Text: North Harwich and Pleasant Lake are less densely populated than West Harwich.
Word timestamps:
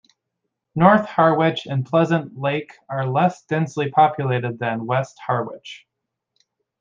North 0.73 1.05
Harwich 1.05 1.67
and 1.67 1.85
Pleasant 1.85 2.35
Lake 2.35 2.73
are 2.89 3.07
less 3.07 3.43
densely 3.43 3.91
populated 3.91 4.57
than 4.57 4.87
West 4.87 5.19
Harwich. 5.27 5.85